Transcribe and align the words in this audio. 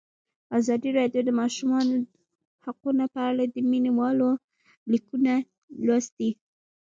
ازادي 0.59 0.89
راډیو 0.99 1.21
د 1.23 1.27
د 1.27 1.29
ماشومانو 1.41 1.95
حقونه 2.65 3.03
په 3.13 3.21
اړه 3.29 3.43
د 3.47 3.55
مینه 3.69 3.91
والو 3.99 4.29
لیکونه 4.91 5.33
لوستي. 5.85 6.29